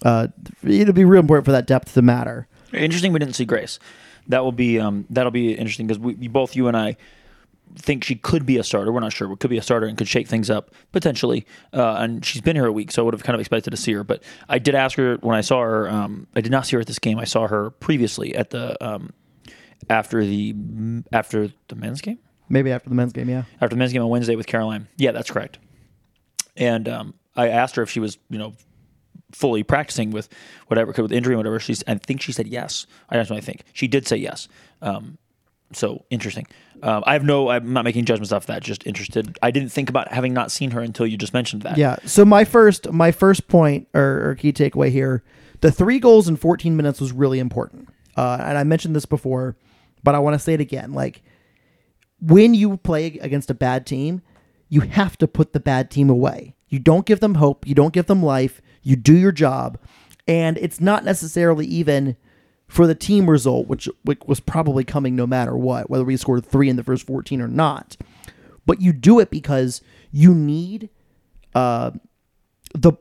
[0.05, 0.29] Uh,
[0.65, 2.49] it'll be real important for that depth to matter.
[2.73, 3.13] Interesting.
[3.13, 3.79] We didn't see Grace.
[4.29, 6.97] That will be um, that'll be interesting because we, we both you and I
[7.77, 8.93] think she could be a starter.
[8.93, 9.31] We're not sure.
[9.33, 11.47] It could be a starter and could shake things up potentially.
[11.73, 13.77] Uh, and she's been here a week, so I would have kind of expected to
[13.77, 14.05] see her.
[14.05, 15.89] But I did ask her when I saw her.
[15.89, 17.19] Um, I did not see her at this game.
[17.19, 19.13] I saw her previously at the um,
[19.89, 20.55] after the
[21.13, 22.19] after the men's game.
[22.49, 23.45] Maybe after the men's game, yeah.
[23.61, 24.87] after the men's game on Wednesday with Caroline.
[24.97, 25.59] Yeah, that's correct.
[26.57, 28.55] And um, I asked her if she was, you know,
[29.33, 30.29] fully practicing with
[30.67, 31.59] whatever, with injury and whatever.
[31.59, 32.87] She's, I think she said yes.
[33.09, 33.37] I don't know.
[33.37, 34.49] I think she did say yes.
[34.81, 35.19] Um,
[35.75, 36.47] so interesting.
[36.83, 37.49] Um, I have no.
[37.49, 38.63] I'm not making judgments off that.
[38.63, 39.39] Just interested.
[39.43, 41.79] I didn't think about having not seen her until you just mentioned that.
[41.79, 41.97] Yeah.
[42.05, 45.23] So my first my first point or, or key takeaway here,
[45.61, 47.89] the three goals in 14 minutes was really important.
[48.17, 49.57] Uh, and I mentioned this before,
[50.03, 50.93] but I want to say it again.
[50.93, 51.23] Like
[52.21, 54.23] when you play against a bad team,
[54.69, 56.55] you have to put the bad team away.
[56.73, 57.67] You don't give them hope.
[57.67, 58.63] You don't give them life.
[58.83, 59.79] You do your job.
[60.27, 62.17] And it's not necessarily even
[62.67, 66.47] for the team result, which, which was probably coming no matter what, whether we scored
[66.47, 67.99] three in the first 14 or not.
[68.65, 69.83] But you do it because
[70.13, 70.89] you need
[71.55, 71.91] uh,
[72.75, 72.95] the.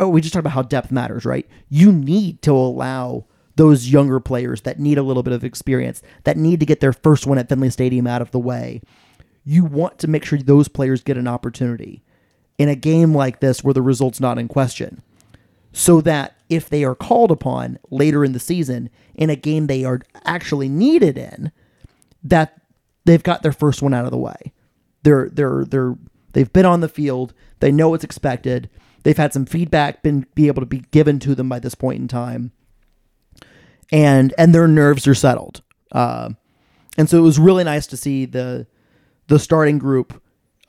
[0.00, 1.46] Oh, we just talked about how depth matters, right?
[1.68, 6.36] You need to allow those younger players that need a little bit of experience, that
[6.36, 8.80] need to get their first one at Finley Stadium out of the way.
[9.44, 12.02] You want to make sure those players get an opportunity
[12.58, 15.02] in a game like this where the result's not in question.
[15.72, 19.84] So that if they are called upon later in the season in a game they
[19.84, 21.50] are actually needed in,
[22.22, 22.60] that
[23.04, 24.52] they've got their first one out of the way.
[25.02, 25.96] They're they're they're
[26.32, 28.70] they've been on the field, they know what's expected,
[29.02, 32.00] they've had some feedback been be able to be given to them by this point
[32.00, 32.52] in time.
[33.90, 35.62] And and their nerves are settled.
[35.92, 36.30] Uh,
[36.96, 38.66] and so it was really nice to see the
[39.26, 40.22] the starting group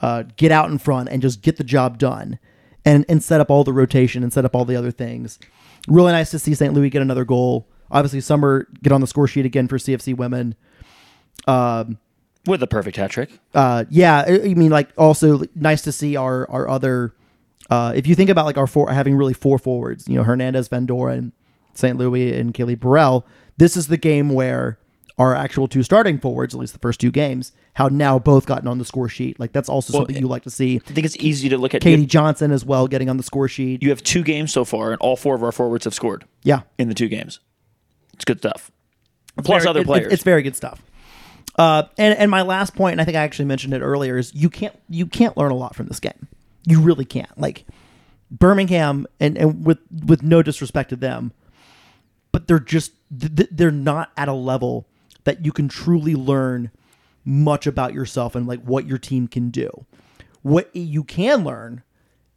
[0.06, 2.38] uh, get out in front and just get the job done
[2.86, 5.40] and, and set up all the rotation and set up all the other things.
[5.88, 6.76] Really nice to see St.
[6.76, 7.68] Louis get another goal.
[7.90, 10.54] Obviously, Summer get on the score sheet again for CFC women.
[11.48, 11.98] Um,
[12.46, 13.32] with a perfect hat trick.
[13.56, 17.16] Uh, yeah, I mean, like also nice to see our our other.
[17.72, 20.68] Uh, if you think about like our four having really four forwards, you know Hernandez,
[20.68, 21.34] Van Doren,
[21.74, 21.98] St.
[21.98, 23.26] Louis, and Kaylee Burrell.
[23.58, 24.78] This is the game where
[25.18, 28.68] our actual two starting forwards, at least the first two games, how now both gotten
[28.68, 29.40] on the score sheet.
[29.40, 30.76] Like that's also something you like to see.
[30.86, 31.82] I think it's easy to look at.
[31.82, 33.82] Katie Johnson as well getting on the score sheet.
[33.82, 36.62] You have two games so far, and all four of our forwards have scored yeah,
[36.78, 37.40] in the two games.
[38.14, 38.72] It's good stuff.
[39.44, 40.14] Plus Very- other it- it- players.
[40.14, 40.82] it's very good stuff.
[41.58, 44.34] Uh, and and my last point, and I think I actually mentioned it earlier, is
[44.36, 46.28] you can't you can't learn a lot from this game.
[46.66, 47.40] You really can't.
[47.40, 47.66] Like
[48.30, 51.32] Birmingham, and and with with no disrespect to them,
[52.34, 54.88] but they're just th- th- they're not at a level
[55.26, 56.72] that you can truly learn
[57.26, 59.86] much about yourself and like what your team can do.
[60.42, 61.84] What you can learn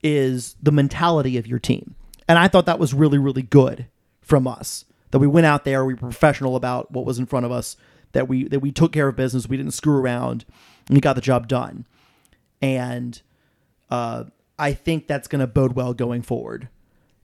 [0.03, 1.94] is the mentality of your team.
[2.27, 3.87] And I thought that was really, really good
[4.20, 4.85] from us.
[5.11, 7.77] That we went out there, we were professional about what was in front of us,
[8.12, 10.44] that we that we took care of business, we didn't screw around,
[10.87, 11.87] and we got the job done.
[12.61, 13.20] And
[13.90, 14.24] uh,
[14.59, 16.68] I think that's going to bode well going forward.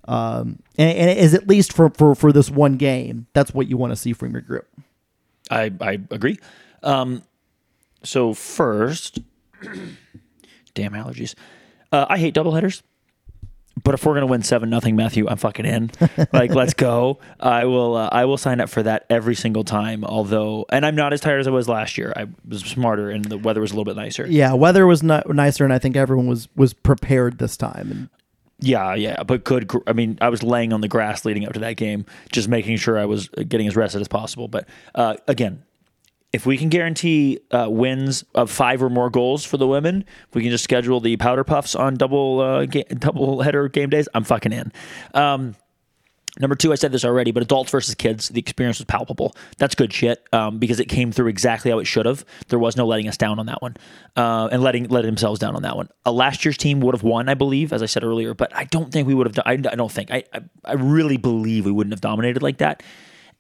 [0.06, 3.68] Um, and, and it is at least for, for for this one game, that's what
[3.68, 4.66] you want to see from your group.
[5.50, 6.38] I I agree.
[6.82, 7.22] Um,
[8.02, 9.20] so first,
[10.74, 11.34] damn allergies.
[11.92, 12.82] Uh, I hate doubleheaders.
[13.82, 15.90] But if we're gonna win seven nothing, Matthew, I'm fucking in.
[16.32, 17.18] like, let's go.
[17.40, 17.96] I will.
[17.96, 20.04] Uh, I will sign up for that every single time.
[20.04, 22.12] Although, and I'm not as tired as I was last year.
[22.16, 24.26] I was smarter, and the weather was a little bit nicer.
[24.26, 27.90] Yeah, weather was not nicer, and I think everyone was was prepared this time.
[27.90, 28.08] And
[28.60, 29.70] Yeah, yeah, but good.
[29.86, 32.76] I mean, I was laying on the grass leading up to that game, just making
[32.76, 34.48] sure I was getting as rested as possible.
[34.48, 35.64] But uh, again,
[36.32, 40.42] if we can guarantee uh, wins of five or more goals for the women, we
[40.42, 44.08] can just schedule the powder puffs on double uh, ga- double header game days.
[44.14, 44.72] I'm fucking in.
[45.14, 45.54] Um,
[46.40, 49.36] Number two, I said this already, but adults versus kids, the experience was palpable.
[49.58, 52.24] That's good shit um, because it came through exactly how it should have.
[52.48, 53.76] There was no letting us down on that one,
[54.16, 55.88] uh, and letting letting themselves down on that one.
[56.04, 58.64] Uh, last year's team would have won, I believe, as I said earlier, but I
[58.64, 59.46] don't think we would have.
[59.46, 60.10] I, I don't think.
[60.10, 62.82] I, I I really believe we wouldn't have dominated like that.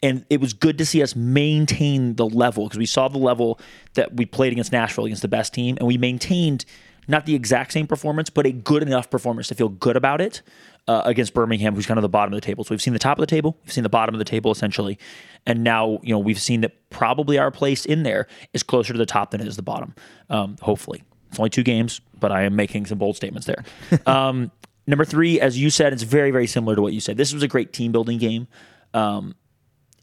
[0.02, 3.58] And it was good to see us maintain the level because we saw the level
[3.94, 6.64] that we played against Nashville against the best team, and we maintained
[7.08, 10.42] not the exact same performance, but a good enough performance to feel good about it
[10.86, 12.64] uh, against Birmingham, who's kind of the bottom of the table.
[12.64, 14.50] So we've seen the top of the table, we've seen the bottom of the table
[14.50, 14.98] essentially,
[15.46, 18.98] and now you know we've seen that probably our place in there is closer to
[18.98, 19.94] the top than it is the bottom.
[20.30, 23.64] Um, hopefully, it's only two games, but I am making some bold statements there.
[24.06, 24.50] um,
[24.86, 27.16] number three, as you said, it's very very similar to what you said.
[27.16, 28.46] This was a great team building game.
[28.92, 29.34] Um,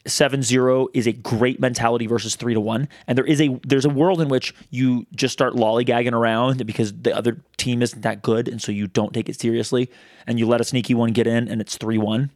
[0.05, 3.89] 7-0 is a great mentality versus 3 to 1 and there is a there's a
[3.89, 8.47] world in which you just start lollygagging around because the other team isn't that good.
[8.47, 9.89] And so you don't take it seriously.
[10.27, 12.29] And you let a sneaky one get in and it's 3-1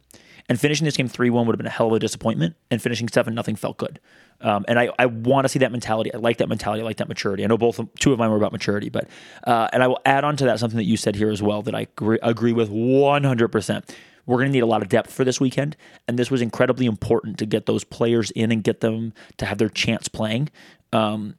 [0.48, 2.54] and finishing this game 3-1 would have been a hell of a disappointment.
[2.70, 4.00] And finishing 7 nothing felt good.
[4.40, 6.12] Um, and I, I want to see that mentality.
[6.12, 6.82] I like that mentality.
[6.82, 7.42] I like that maturity.
[7.42, 9.08] I know both two of mine were about maturity but
[9.44, 11.62] uh, and I will add on to that something that you said here as well
[11.62, 13.90] that I agree, agree with 100%
[14.26, 16.86] we're going to need a lot of depth for this weekend, and this was incredibly
[16.86, 20.50] important to get those players in and get them to have their chance playing.
[20.92, 21.36] Um,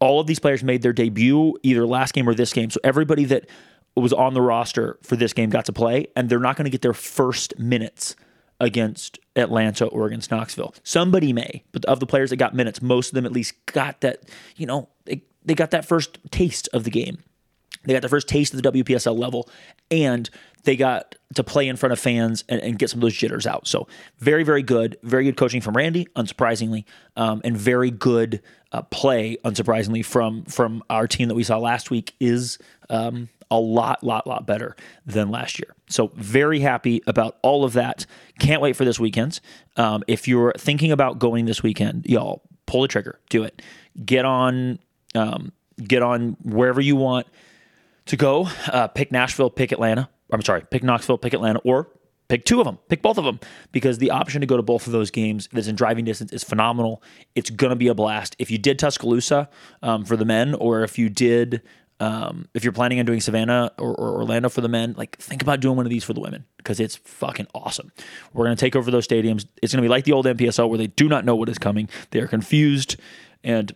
[0.00, 3.24] all of these players made their debut either last game or this game, so everybody
[3.26, 3.46] that
[3.96, 6.70] was on the roster for this game got to play, and they're not going to
[6.70, 8.16] get their first minutes
[8.60, 10.74] against Atlanta or against Knoxville.
[10.82, 14.00] Somebody may, but of the players that got minutes, most of them at least got
[14.00, 14.22] that.
[14.56, 17.18] You know, they, they got that first taste of the game.
[17.84, 19.48] They got the first taste of the WPSL level,
[19.90, 20.28] and
[20.64, 23.46] they got to play in front of fans and, and get some of those jitters
[23.46, 23.66] out.
[23.66, 23.86] So
[24.18, 26.84] very, very good, very good coaching from Randy, unsurprisingly,
[27.16, 28.42] um, and very good
[28.72, 32.58] uh, play, unsurprisingly, from from our team that we saw last week is
[32.90, 34.74] um, a lot, lot, lot better
[35.06, 35.74] than last year.
[35.88, 38.06] So very happy about all of that.
[38.40, 39.40] Can't wait for this weekend.
[39.76, 43.62] Um, if you're thinking about going this weekend, y'all pull the trigger, do it.
[44.04, 44.78] Get on,
[45.14, 47.26] um, get on wherever you want
[48.06, 48.48] to go.
[48.66, 50.08] Uh, pick Nashville, pick Atlanta.
[50.34, 51.88] I'm sorry, pick Knoxville, pick Atlanta, or
[52.28, 53.40] pick two of them, pick both of them,
[53.72, 56.44] because the option to go to both of those games that's in driving distance is
[56.44, 57.02] phenomenal.
[57.34, 58.36] It's going to be a blast.
[58.38, 59.48] If you did Tuscaloosa
[59.82, 61.62] um, for the men, or if you did,
[62.00, 65.42] um, if you're planning on doing Savannah or, or Orlando for the men, like think
[65.42, 67.92] about doing one of these for the women because it's fucking awesome.
[68.32, 69.46] We're going to take over those stadiums.
[69.62, 71.58] It's going to be like the old NPSL where they do not know what is
[71.58, 71.88] coming.
[72.10, 72.96] They are confused,
[73.42, 73.74] and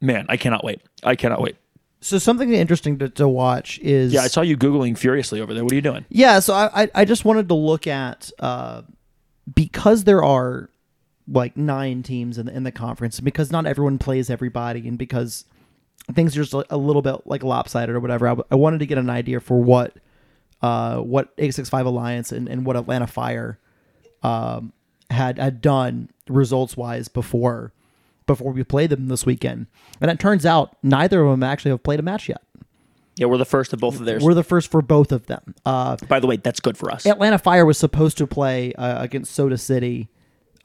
[0.00, 0.82] man, I cannot wait.
[1.04, 1.56] I cannot wait.
[2.02, 5.62] So something interesting to, to watch is Yeah, I saw you googling furiously over there.
[5.62, 6.06] What are you doing?
[6.08, 8.82] Yeah, so I I, I just wanted to look at uh,
[9.54, 10.70] because there are
[11.28, 14.98] like nine teams in the, in the conference, and because not everyone plays everybody, and
[14.98, 15.44] because
[16.14, 18.28] things are just a, a little bit like lopsided or whatever.
[18.28, 19.94] I, I wanted to get an idea for what
[20.62, 23.58] uh, what eight six five Alliance and, and what Atlanta Fire
[24.22, 24.72] um,
[25.10, 27.72] had had done results wise before
[28.34, 29.66] before we play them this weekend,
[30.00, 32.42] and it turns out neither of them actually have played a match yet.
[33.16, 34.22] Yeah, we're the first of both of theirs.
[34.22, 35.54] We're the first for both of them.
[35.66, 37.04] Uh, By the way, that's good for us.
[37.06, 40.08] Atlanta Fire was supposed to play uh, against Soda City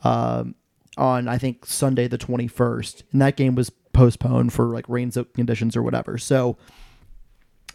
[0.03, 0.55] um,
[0.97, 5.11] on I think Sunday the twenty first, and that game was postponed for like rain
[5.11, 6.17] conditions or whatever.
[6.17, 6.57] So,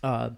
[0.02, 0.30] uh,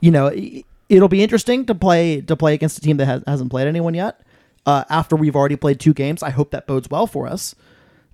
[0.00, 3.22] you know, it, it'll be interesting to play to play against a team that has,
[3.26, 4.20] hasn't played anyone yet.
[4.64, 7.54] Uh, after we've already played two games, I hope that bodes well for us.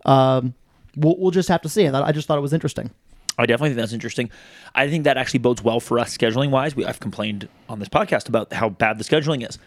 [0.05, 0.55] Um,
[0.97, 1.85] we'll, we'll just have to see.
[1.85, 2.91] And I just thought it was interesting.
[3.39, 4.31] I definitely think that's interesting.
[4.75, 6.77] I think that actually bodes well for us scheduling wise.
[6.77, 9.59] We, I've complained on this podcast about how bad the scheduling is,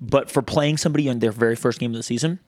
[0.00, 2.38] but for playing somebody in their very first game of the season,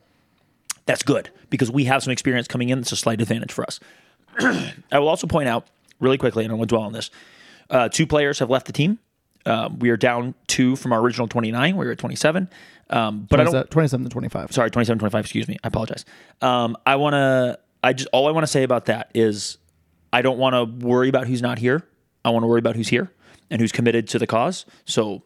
[0.87, 2.79] that's good because we have some experience coming in.
[2.79, 3.81] It's a slight advantage for us.
[4.39, 5.67] I will also point out
[6.01, 7.11] really quickly, and I won't dwell on this.
[7.69, 8.99] Uh, two players have left the team.
[9.45, 11.77] Um, we are down two from our original 29.
[11.77, 12.49] We were at 27.
[12.91, 13.71] Um, but I don't.
[13.71, 14.53] 27 to 25.
[14.53, 15.25] Sorry, 27, 25.
[15.25, 15.59] Excuse me.
[15.65, 16.05] I apologize.
[16.41, 17.59] Um, I want to.
[17.83, 19.59] I just all I want to say about that is
[20.13, 21.87] I don't want to worry about who's not here.
[22.25, 23.13] I want to worry about who's here
[23.51, 24.65] and who's committed to the cause.
[24.85, 25.23] So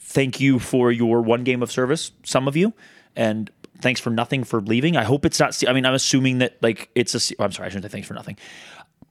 [0.00, 2.72] thank you for your one game of service, some of you,
[3.14, 4.96] and thanks for nothing for leaving.
[4.96, 5.60] I hope it's not.
[5.68, 7.42] I mean, I'm assuming that like it's a.
[7.42, 8.36] I'm sorry, I shouldn't say thanks for nothing.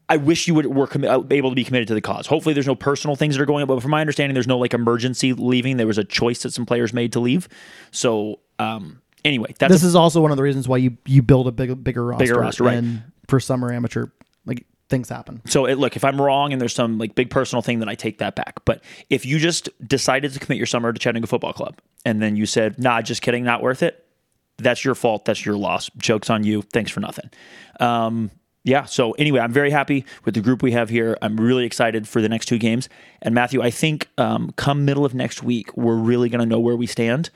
[0.09, 2.27] I wish you would were commi- able to be committed to the cause.
[2.27, 3.67] Hopefully, there's no personal things that are going on.
[3.67, 5.77] But from my understanding, there's no like emergency leaving.
[5.77, 7.47] There was a choice that some players made to leave.
[7.91, 11.21] So um, anyway, that's This a- is also one of the reasons why you you
[11.21, 12.23] build a big, bigger roster.
[12.25, 12.77] Bigger roster, right.
[12.77, 14.07] And for summer amateur,
[14.45, 15.41] like things happen.
[15.45, 17.95] So it, look, if I'm wrong and there's some like big personal thing, then I
[17.95, 18.63] take that back.
[18.65, 22.35] But if you just decided to commit your summer to Chattanooga Football Club and then
[22.35, 24.05] you said, "Nah, just kidding, not worth it,"
[24.57, 25.25] that's your fault.
[25.25, 25.89] That's your loss.
[25.97, 26.61] Jokes on you.
[26.61, 27.29] Thanks for nothing.
[27.79, 28.31] Um,
[28.63, 28.85] yeah.
[28.85, 31.17] So anyway, I'm very happy with the group we have here.
[31.21, 32.89] I'm really excited for the next two games.
[33.21, 36.59] And Matthew, I think um, come middle of next week, we're really going to know
[36.59, 37.31] where we stand.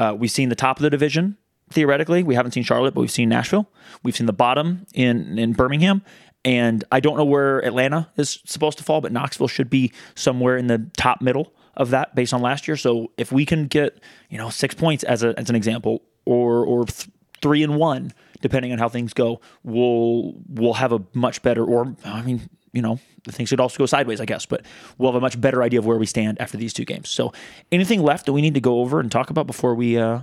[0.00, 1.36] Uh, we've seen the top of the division
[1.70, 2.22] theoretically.
[2.22, 3.70] We haven't seen Charlotte, but we've seen Nashville.
[4.02, 6.02] We've seen the bottom in in Birmingham.
[6.42, 10.56] And I don't know where Atlanta is supposed to fall, but Knoxville should be somewhere
[10.56, 12.78] in the top middle of that based on last year.
[12.78, 16.64] So if we can get, you know, six points as a as an example, or
[16.64, 17.10] or th-
[17.42, 21.64] three and one, depending on how things go, we'll we'll have a much better.
[21.64, 22.98] Or I mean, you know,
[23.28, 24.64] things could also go sideways, I guess, but
[24.98, 27.08] we'll have a much better idea of where we stand after these two games.
[27.10, 27.32] So
[27.72, 30.20] anything left that we need to go over and talk about before we uh,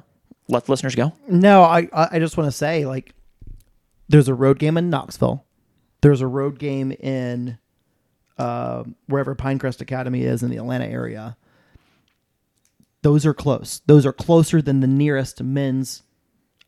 [0.48, 1.14] let the listeners go?
[1.28, 3.14] No, I I just want to say like
[4.10, 5.46] there's a road game in Knoxville.
[6.02, 7.58] There's a road game in
[8.38, 11.38] uh, wherever Pinecrest Academy is in the Atlanta area.
[13.02, 13.82] Those are close.
[13.86, 16.04] Those are closer than the nearest men's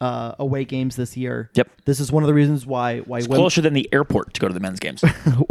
[0.01, 1.49] uh, away games this year.
[1.53, 1.69] Yep.
[1.85, 4.47] This is one of the reasons why why women, Closer than the airport to go
[4.47, 5.03] to the men's games.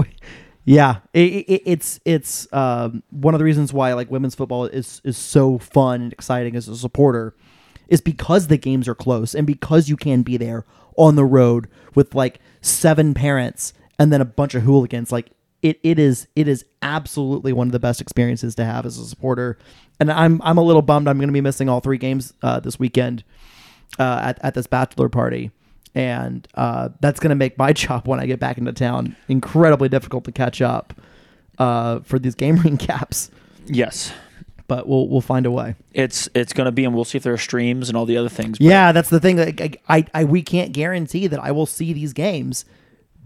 [0.64, 5.00] yeah, it, it, it's it's um, one of the reasons why like women's football is
[5.04, 7.34] is so fun and exciting as a supporter
[7.88, 10.64] is because the games are close and because you can be there
[10.96, 15.10] on the road with like seven parents and then a bunch of hooligans.
[15.10, 15.30] Like
[15.62, 19.04] it, it is it is absolutely one of the best experiences to have as a
[19.04, 19.58] supporter.
[20.00, 22.60] And I'm I'm a little bummed I'm going to be missing all three games uh,
[22.60, 23.24] this weekend
[23.98, 25.50] uh, at at this bachelor party.
[25.94, 29.88] And uh, that's going to make my job when I get back into town incredibly
[29.88, 30.94] difficult to catch up
[31.58, 33.30] uh, for these game caps.
[33.66, 34.12] yes.
[34.68, 35.76] But we'll we'll find a way.
[35.92, 38.18] It's it's going to be, and we'll see if there are streams and all the
[38.18, 38.58] other things.
[38.58, 39.38] But Yeah, that's the thing.
[39.38, 42.66] Like, I, I, we can't guarantee that I will see these games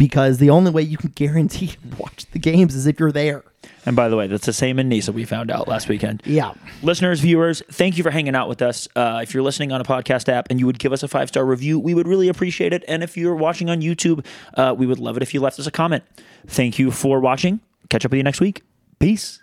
[0.03, 3.45] because the only way you can guarantee to watch the games is if you're there.
[3.87, 6.25] And by the way, that's the same in Nisa we found out last weekend.
[6.25, 6.55] Yeah.
[6.83, 8.89] Listeners, viewers, thank you for hanging out with us.
[8.97, 11.29] Uh, if you're listening on a podcast app and you would give us a five
[11.29, 12.83] star review, we would really appreciate it.
[12.89, 15.69] And if you're watching on YouTube, uh, we would love it if you left us
[15.69, 16.03] a comment.
[16.49, 17.61] Thank you for watching.
[17.89, 18.65] Catch up with you next week.
[18.99, 19.39] Peace.